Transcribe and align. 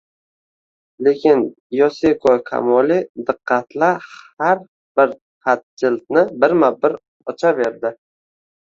Lekin 1.07 1.43
Yosiko 1.79 2.33
kamoli 2.49 2.97
diqqat-la 3.27 3.91
har 4.43 4.67
bir 4.97 5.15
xatjildni 5.45 6.29
birma-bir 6.43 6.99
ochaverdi 7.33 7.99